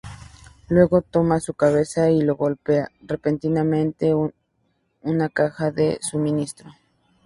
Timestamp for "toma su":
1.03-1.53